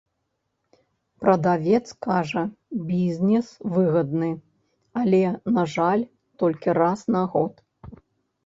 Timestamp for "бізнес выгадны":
2.91-4.31